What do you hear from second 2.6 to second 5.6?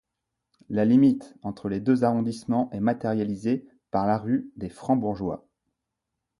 est matérialisée par la rue des Francs-Bourgeois.